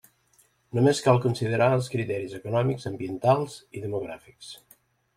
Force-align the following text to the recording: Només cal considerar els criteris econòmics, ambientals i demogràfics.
Només 0.77 1.01
cal 1.07 1.19
considerar 1.25 1.69
els 1.79 1.91
criteris 1.97 2.35
econòmics, 2.41 2.91
ambientals 2.95 3.63
i 3.81 3.89
demogràfics. 3.89 4.55